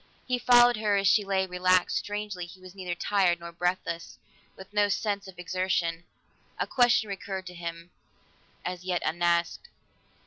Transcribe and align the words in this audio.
He 0.25 0.39
followed 0.39 0.77
her 0.77 0.97
as 0.97 1.07
she 1.07 1.23
lay 1.23 1.45
relaxed; 1.45 1.95
strangely, 1.97 2.47
he 2.47 2.59
was 2.59 2.73
neither 2.73 2.95
tired 2.95 3.39
nor 3.39 3.51
breathless, 3.51 4.17
with 4.57 4.73
no 4.73 4.89
sense 4.89 5.27
of 5.27 5.37
exertion. 5.37 6.05
A 6.57 6.65
question 6.65 7.07
recurred 7.07 7.45
to 7.45 7.53
him, 7.53 7.91
as 8.65 8.83
yet 8.83 9.03
unasked. 9.05 9.67